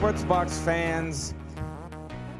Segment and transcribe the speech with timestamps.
[0.00, 1.34] Sports Box fans.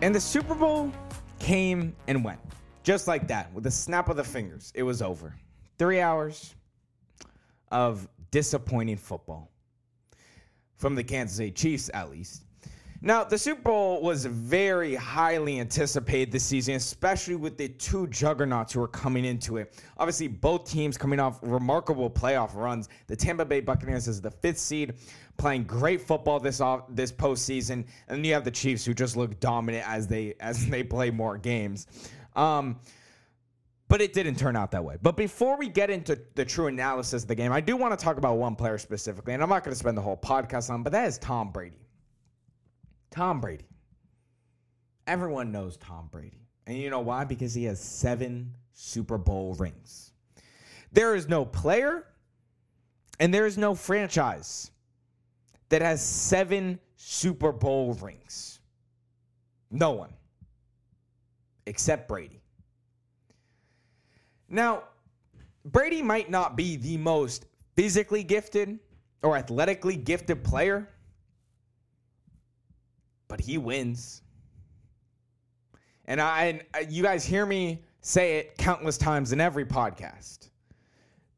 [0.01, 0.91] And the Super Bowl
[1.39, 2.41] came and went.
[2.85, 5.35] Just like that, with a snap of the fingers, it was over.
[5.79, 6.55] Three hours
[7.71, 9.51] of disappointing football.
[10.77, 12.45] From the Kansas City Chiefs, at least.
[13.03, 18.75] Now, the Super Bowl was very highly anticipated this season, especially with the two juggernauts
[18.75, 19.83] who are coming into it.
[19.97, 22.91] Obviously, both teams coming off remarkable playoff runs.
[23.07, 24.95] The Tampa Bay Buccaneers is the fifth seed,
[25.39, 29.17] playing great football this off this postseason, and then you have the Chiefs who just
[29.17, 31.87] look dominant as they as they play more games.
[32.37, 32.81] Um,
[33.89, 34.99] but it didn't turn out that way.
[35.01, 38.05] But before we get into the true analysis of the game, I do want to
[38.05, 40.83] talk about one player specifically, and I'm not going to spend the whole podcast on,
[40.83, 41.79] but that is Tom Brady.
[43.11, 43.69] Tom Brady.
[45.07, 46.47] Everyone knows Tom Brady.
[46.67, 47.25] And you know why?
[47.25, 50.13] Because he has seven Super Bowl rings.
[50.93, 52.07] There is no player
[53.19, 54.71] and there is no franchise
[55.69, 58.61] that has seven Super Bowl rings.
[59.71, 60.13] No one.
[61.67, 62.41] Except Brady.
[64.49, 64.85] Now,
[65.65, 68.79] Brady might not be the most physically gifted
[69.23, 70.89] or athletically gifted player
[73.31, 74.23] but he wins.
[76.05, 80.51] And I, and uh, you guys hear me say it countless times in every podcast.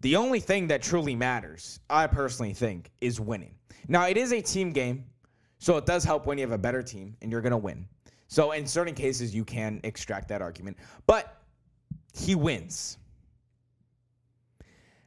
[0.01, 3.55] The only thing that truly matters, I personally think, is winning.
[3.87, 5.05] Now, it is a team game,
[5.59, 7.87] so it does help when you have a better team and you're going to win.
[8.27, 11.43] So, in certain cases, you can extract that argument, but
[12.15, 12.97] he wins.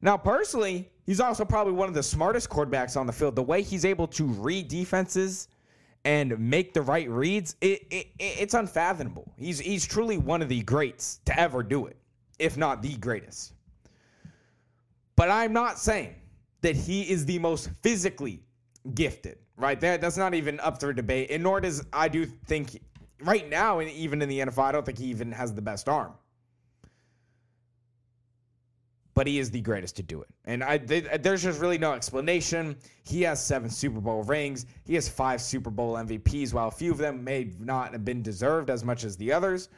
[0.02, 3.36] Now, personally, he's also probably one of the smartest quarterbacks on the field.
[3.36, 5.48] The way he's able to read defenses
[6.06, 9.34] and make the right reads, it, it, it's unfathomable.
[9.38, 11.98] He's he's truly one of the greats to ever do it,
[12.40, 13.54] if not the greatest.
[15.16, 16.16] But I'm not saying
[16.62, 18.44] that he is the most physically
[18.94, 19.80] gifted, right?
[19.82, 22.80] That that's not even up for debate, and nor does I do think
[23.22, 25.90] right now, and even in the NFL, I don't think he even has the best
[25.90, 26.14] arm
[29.16, 30.28] but he is the greatest to do it.
[30.44, 32.76] And I, there's just really no explanation.
[33.06, 34.66] He has seven Super Bowl rings.
[34.86, 38.22] He has five Super Bowl MVPs, while a few of them may not have been
[38.22, 39.70] deserved as much as the others.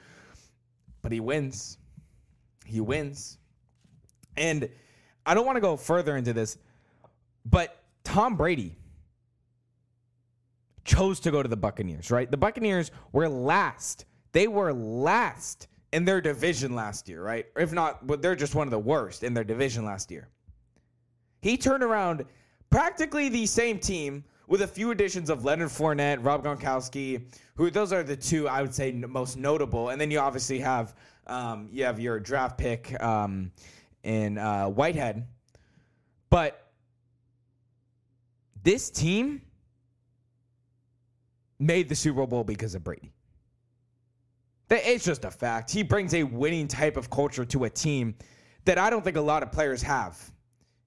[1.03, 1.77] But he wins.
[2.65, 3.37] He wins.
[4.35, 4.67] And
[5.25, 6.57] I don't want to go further into this,
[7.45, 8.75] but Tom Brady
[10.83, 12.29] chose to go to the Buccaneers, right?
[12.29, 14.05] The Buccaneers were last.
[14.31, 17.45] They were last in their division last year, right?
[17.55, 20.27] If not, but they're just one of the worst in their division last year.
[21.41, 22.25] He turned around
[22.69, 27.21] practically the same team with a few additions of Leonard Fournette, Rob Gronkowski,
[27.55, 29.89] who those are the two I would say most notable.
[29.89, 30.95] And then you obviously have
[31.27, 33.51] um, you have your draft pick um,
[34.03, 35.25] in uh, Whitehead,
[36.29, 36.69] but
[38.63, 39.41] this team
[41.59, 43.11] made the Super Bowl because of Brady.
[44.69, 45.71] It's just a fact.
[45.71, 48.15] He brings a winning type of culture to a team
[48.65, 50.19] that I don't think a lot of players have.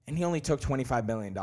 [0.07, 1.35] And he only took $25 million.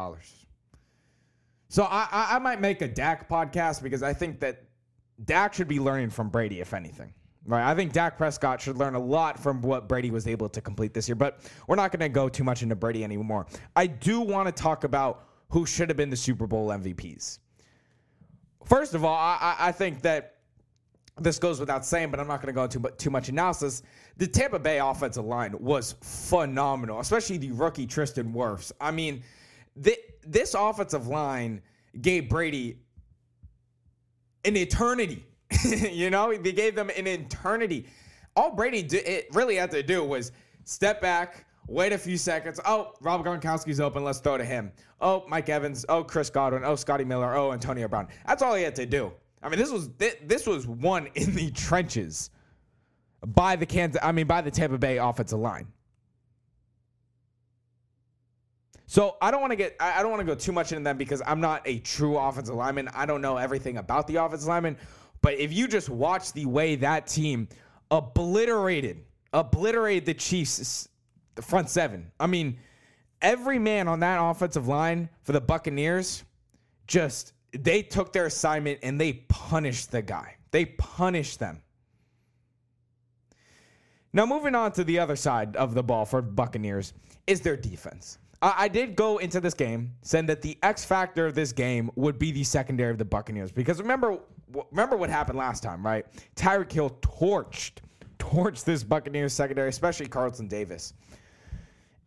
[1.68, 4.64] So I, I, might make a Dak podcast because I think that
[5.24, 7.12] Dak should be learning from Brady, if anything.
[7.44, 7.68] Right.
[7.68, 10.92] I think Dak Prescott should learn a lot from what Brady was able to complete
[10.92, 13.46] this year, but we're not going to go too much into Brady anymore.
[13.74, 17.38] I do want to talk about who should have been the Super Bowl MVPs.
[18.66, 20.37] First of all, I, I think that
[21.20, 23.82] this goes without saying, but I'm not going to go into too much analysis.
[24.16, 28.72] The Tampa Bay offensive line was phenomenal, especially the rookie Tristan Wirfs.
[28.80, 29.22] I mean,
[29.82, 31.62] th- this offensive line
[32.00, 32.78] gave Brady
[34.44, 35.24] an eternity.
[35.64, 37.86] you know, they gave them an eternity.
[38.36, 40.32] All Brady did, it really had to do was
[40.64, 42.60] step back, wait a few seconds.
[42.64, 44.04] Oh, Rob Gronkowski's open.
[44.04, 44.72] Let's throw to him.
[45.00, 45.84] Oh, Mike Evans.
[45.88, 46.64] Oh, Chris Godwin.
[46.64, 47.34] Oh, Scotty Miller.
[47.34, 48.08] Oh, Antonio Brown.
[48.26, 49.12] That's all he had to do.
[49.42, 52.30] I mean, this was this was won in the trenches
[53.24, 54.00] by the Kansas.
[54.02, 55.68] I mean, by the Tampa Bay offensive line.
[58.86, 60.96] So I don't want to get I don't want to go too much into them
[60.96, 62.88] because I'm not a true offensive lineman.
[62.94, 64.78] I don't know everything about the offensive lineman.
[65.20, 67.48] But if you just watch the way that team
[67.90, 70.88] obliterated, obliterated the Chiefs,
[71.34, 72.12] the front seven.
[72.18, 72.58] I mean,
[73.20, 76.24] every man on that offensive line for the Buccaneers
[76.86, 80.36] just they took their assignment and they punished the guy.
[80.50, 81.62] They punished them.
[84.12, 86.94] Now, moving on to the other side of the ball for Buccaneers
[87.26, 88.18] is their defense.
[88.40, 92.20] I, did go into this game saying that the X factor of this game would
[92.20, 94.18] be the secondary of the Buccaneers because remember,
[94.70, 96.06] remember what happened last time, right?
[96.36, 97.78] Tyreek Hill torched,
[98.20, 100.94] torched this Buccaneers secondary, especially Carlton Davis,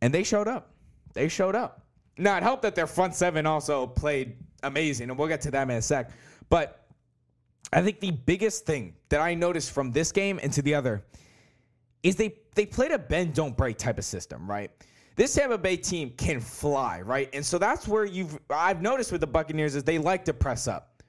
[0.02, 0.72] and they showed up.
[1.14, 1.86] They showed up.
[2.18, 5.70] Now it helped that their front seven also played amazing, and we'll get to them
[5.70, 6.12] in a sec.
[6.50, 6.86] But
[7.74, 11.04] I think the biggest thing that I noticed from this game into the other
[12.04, 14.72] is they they played a bend don't break type of system, right?
[15.16, 17.30] This Tampa Bay team can fly, right?
[17.34, 20.68] And so that's where you've I've noticed with the Buccaneers is they like to press
[20.68, 21.04] up.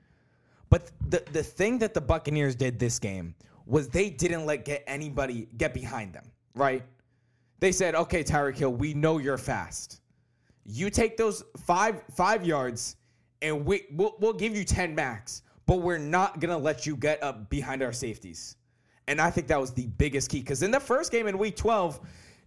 [0.71, 3.35] But the the thing that the Buccaneers did this game
[3.67, 6.83] was they didn't let get anybody get behind them, right?
[7.61, 10.01] They said, "Okay, Tyreek Hill, we know you're fast.
[10.65, 12.97] You take those 5 5 yards
[13.43, 16.97] and we we'll, we'll give you 10 max, but we're not going to let you
[16.97, 18.57] get up behind our safeties."
[19.09, 21.57] And I think that was the biggest key cuz in the first game in week
[21.57, 22.01] 12,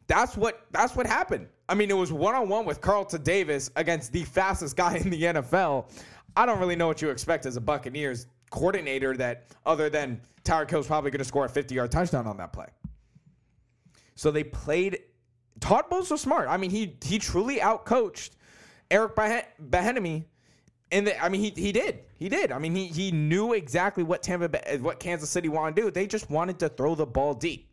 [0.07, 1.47] that's what that's what happened.
[1.68, 5.09] I mean, it was one on one with Carlton Davis against the fastest guy in
[5.09, 5.89] the NFL.
[6.36, 10.69] I don't really know what you expect as a Buccaneers coordinator that other than Tyreek
[10.69, 12.68] Hill's probably going to score a 50 yard touchdown on that play.
[14.15, 15.00] So they played.
[15.59, 16.47] Todd Bowles was smart.
[16.50, 18.31] I mean, he he truly outcoached
[18.92, 20.25] Eric Bieniemy.
[20.95, 22.00] And I mean, he he did.
[22.15, 22.53] He did.
[22.53, 25.92] I mean, he he knew exactly what Tampa, what Kansas City wanted to do.
[25.92, 27.69] They just wanted to throw the ball deep.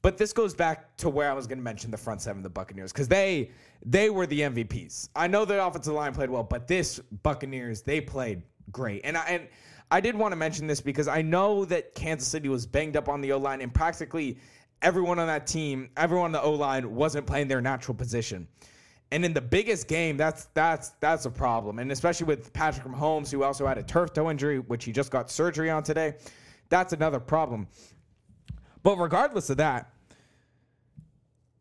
[0.00, 2.42] But this goes back to where I was going to mention the front seven of
[2.42, 3.50] the Buccaneers because they
[3.84, 5.10] they were the MVPs.
[5.14, 8.42] I know the offensive line played well, but this Buccaneers they played
[8.72, 9.02] great.
[9.04, 9.48] And I and
[9.90, 13.10] I did want to mention this because I know that Kansas City was banged up
[13.10, 14.38] on the O line, and practically
[14.80, 18.48] everyone on that team, everyone on the O line wasn't playing their natural position.
[19.14, 21.78] And in the biggest game, that's that's that's a problem.
[21.78, 25.12] And especially with Patrick Mahomes, who also had a turf toe injury, which he just
[25.12, 26.16] got surgery on today,
[26.68, 27.68] that's another problem.
[28.82, 29.92] But regardless of that,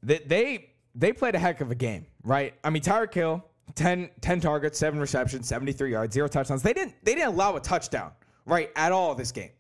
[0.02, 2.56] that they they played a heck of a game, right?
[2.64, 3.46] I mean, Tyreek Hill,
[3.76, 6.64] 10, 10 targets, seven receptions, 73 yards, zero touchdowns.
[6.64, 8.14] They didn't they didn't allow a touchdown,
[8.48, 9.52] right, at all this game.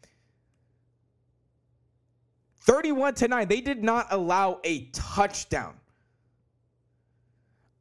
[2.62, 3.48] 31 to 9.
[3.48, 5.76] They did not allow a touchdown.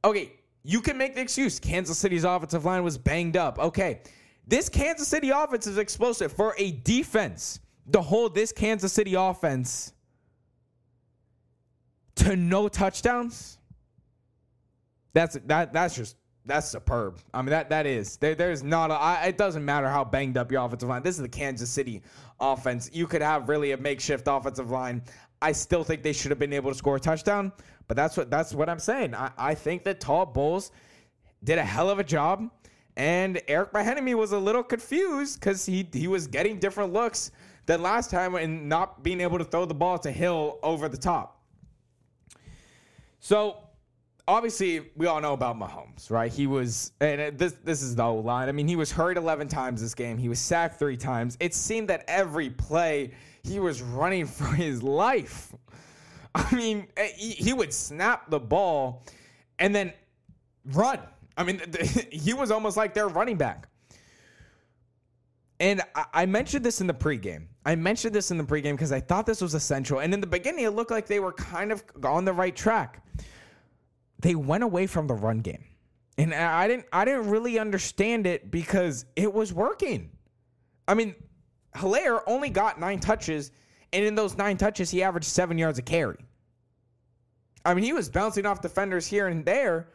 [0.05, 0.33] Okay,
[0.65, 3.59] you can make the excuse Kansas City's offensive line was banged up.
[3.59, 4.01] Okay.
[4.47, 7.61] This Kansas City offense is explosive for a defense
[7.93, 9.93] to hold this Kansas City offense
[12.17, 13.59] to no touchdowns.
[15.15, 15.73] That's that.
[15.73, 17.19] That's just that's superb.
[17.33, 18.95] I mean that that is there, there's not a.
[18.95, 21.03] I, it doesn't matter how banged up your offensive line.
[21.03, 22.03] This is the Kansas City
[22.41, 22.91] offense.
[22.93, 25.03] You could have really a makeshift offensive line.
[25.43, 27.53] I still think they should have been able to score a touchdown.
[27.89, 29.15] But that's what that's what I'm saying.
[29.15, 30.71] I, I think that Todd Bowles
[31.45, 32.49] did a hell of a job,
[32.97, 37.33] and Eric Bieniemy was a little confused because he he was getting different looks
[37.67, 40.97] than last time and not being able to throw the ball to Hill over the
[40.97, 41.41] top.
[43.21, 43.62] So
[44.29, 46.33] obviously we all know about Mahomes, right?
[46.33, 48.49] He was, and this this is the whole line.
[48.49, 50.19] I mean, he was hurt 11 times this game.
[50.19, 51.37] He was sacked three times.
[51.41, 55.53] It seemed that every play he was running for his life.
[56.35, 59.05] I mean, eh, he, he would snap the ball
[59.59, 59.93] and then
[60.73, 61.01] run.
[61.37, 61.61] I mean,
[62.11, 63.69] he was almost like their running back.
[65.61, 65.81] And
[66.13, 67.47] I mentioned this in the pregame.
[67.65, 70.01] I mentioned this in the pregame because I thought this was essential.
[70.01, 73.01] And in the beginning, it looked like they were kind of on the right track.
[74.23, 75.65] They went away from the run game.
[76.19, 80.11] And I didn't I didn't really understand it because it was working.
[80.87, 81.15] I mean,
[81.75, 83.51] Helaire only got nine touches,
[83.93, 86.19] and in those nine touches, he averaged seven yards a carry.
[87.65, 89.89] I mean, he was bouncing off defenders here and there.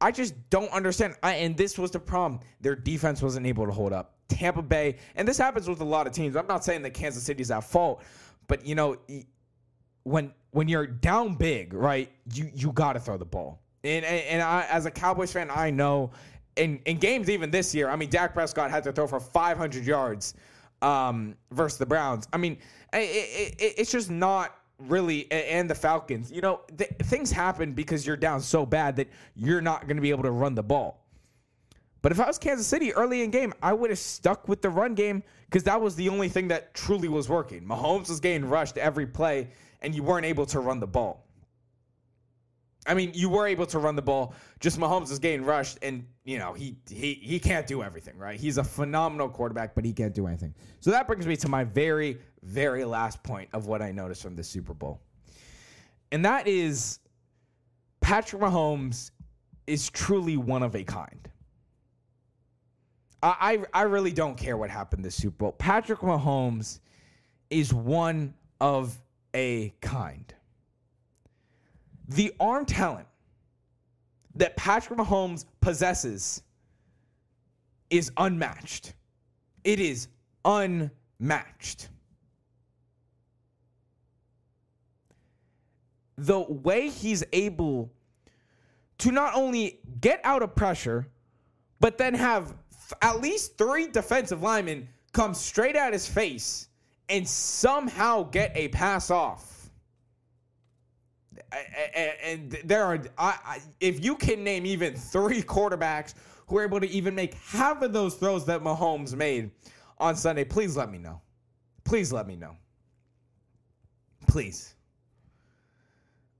[0.00, 1.16] I just don't understand.
[1.22, 2.40] I, and this was the problem.
[2.60, 4.14] Their defense wasn't able to hold up.
[4.28, 6.36] Tampa Bay, and this happens with a lot of teams.
[6.36, 8.02] I'm not saying that Kansas City's at fault,
[8.46, 8.96] but you know,
[10.04, 13.60] when when you're down big, right, you you got to throw the ball.
[13.88, 16.10] And and, and I, as a Cowboys fan, I know
[16.56, 17.88] in in games even this year.
[17.88, 20.34] I mean, Dak Prescott had to throw for 500 yards
[20.82, 22.28] um, versus the Browns.
[22.32, 22.58] I mean,
[22.92, 26.30] it, it, it's just not really and the Falcons.
[26.30, 30.02] You know, th- things happen because you're down so bad that you're not going to
[30.02, 31.04] be able to run the ball.
[32.00, 34.70] But if I was Kansas City early in game, I would have stuck with the
[34.70, 37.64] run game because that was the only thing that truly was working.
[37.64, 39.48] Mahomes was getting rushed every play,
[39.82, 41.24] and you weren't able to run the ball.
[42.86, 44.34] I mean, you were able to run the ball.
[44.60, 48.38] Just Mahomes is getting rushed, and you know he he he can't do everything, right?
[48.38, 50.54] He's a phenomenal quarterback, but he can't do anything.
[50.80, 54.36] So that brings me to my very very last point of what I noticed from
[54.36, 55.00] the Super Bowl,
[56.12, 57.00] and that is
[58.00, 59.10] Patrick Mahomes
[59.66, 61.28] is truly one of a kind.
[63.22, 65.52] I, I, really don't care what happened this Super Bowl.
[65.52, 66.78] Patrick Mahomes
[67.50, 68.96] is one of
[69.34, 70.32] a kind.
[72.08, 73.06] The arm talent
[74.34, 76.42] that Patrick Mahomes possesses
[77.90, 78.94] is unmatched.
[79.64, 80.08] It is
[80.44, 81.88] unmatched.
[86.16, 87.92] The way he's able
[88.98, 91.06] to not only get out of pressure,
[91.80, 92.54] but then have
[93.02, 96.68] at least three defensive linemen come straight at his face
[97.08, 99.57] and somehow get a pass off.
[102.24, 103.02] And there are,
[103.80, 106.14] if you can name even three quarterbacks
[106.46, 109.50] who are able to even make half of those throws that Mahomes made
[109.98, 111.20] on Sunday, please let me know.
[111.84, 112.56] Please let me know.
[114.26, 114.74] Please.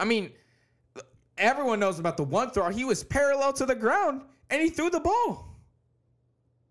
[0.01, 0.31] I mean,
[1.37, 2.69] everyone knows about the one throw.
[2.71, 5.57] He was parallel to the ground and he threw the ball.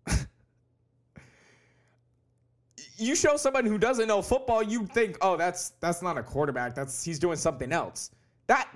[2.96, 6.74] you show someone who doesn't know football, you think, oh, that's that's not a quarterback.
[6.74, 8.10] That's he's doing something else.
[8.48, 8.68] That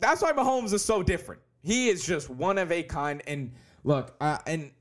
[0.00, 1.40] that's why Mahomes is so different.
[1.62, 3.22] He is just one of a kind.
[3.26, 3.52] And
[3.84, 4.72] look, uh, and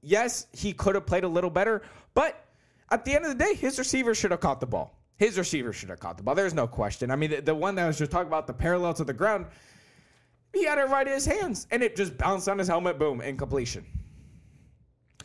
[0.00, 1.82] yes, he could have played a little better,
[2.14, 2.46] but
[2.90, 4.96] at the end of the day, his receiver should have caught the ball.
[5.18, 6.34] His receiver should have caught the ball.
[6.34, 7.10] There's no question.
[7.10, 9.12] I mean, the, the one that I was just talking about, the parallel to the
[9.12, 9.46] ground,
[10.54, 12.98] he had it right in his hands, and it just bounced on his helmet.
[12.98, 13.84] Boom, incompletion.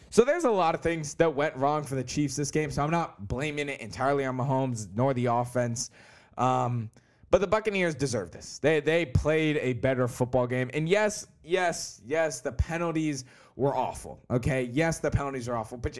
[0.09, 2.71] So there's a lot of things that went wrong for the Chiefs this game.
[2.71, 5.91] So I'm not blaming it entirely on Mahomes nor the offense.
[6.37, 6.89] Um,
[7.31, 8.59] but the Buccaneers deserve this.
[8.59, 10.69] They they played a better football game.
[10.73, 14.21] And yes, yes, yes, the penalties were awful.
[14.29, 15.77] Okay, yes, the penalties are awful.
[15.77, 15.99] But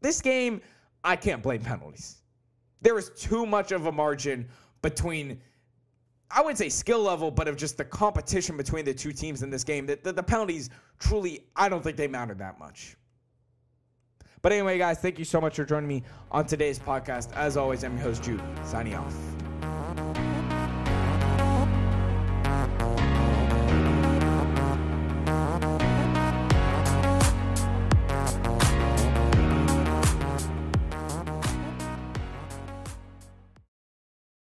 [0.00, 0.60] this game,
[1.04, 2.18] I can't blame penalties.
[2.82, 4.48] There was too much of a margin
[4.82, 5.40] between
[6.30, 9.50] I wouldn't say skill level, but of just the competition between the two teams in
[9.50, 9.86] this game.
[9.86, 12.96] The, the, the, penalties truly, I don't think they mattered that much.
[14.40, 17.32] But anyway, guys, thank you so much for joining me on today's podcast.
[17.34, 19.39] As always, I'm your host, Jude, signing off.